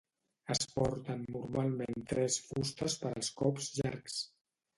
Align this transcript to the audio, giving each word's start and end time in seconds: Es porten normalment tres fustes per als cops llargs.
Es 0.53 0.61
porten 0.77 1.21
normalment 1.35 2.07
tres 2.13 2.39
fustes 2.47 2.97
per 3.05 3.13
als 3.13 3.31
cops 3.45 3.71
llargs. 3.79 4.19